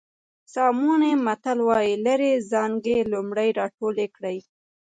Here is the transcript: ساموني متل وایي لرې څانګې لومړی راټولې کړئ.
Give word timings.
ساموني 0.53 1.11
متل 1.25 1.59
وایي 1.67 1.95
لرې 2.05 2.31
څانګې 2.51 2.97
لومړی 3.13 3.49
راټولې 3.59 4.07
کړئ. 4.15 4.37